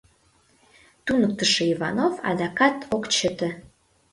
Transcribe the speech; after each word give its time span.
Туныктышо 1.05 1.63
Иванов 1.73 2.15
адакат 2.29 2.77
ок 2.95 3.03
чыте: 3.15 3.49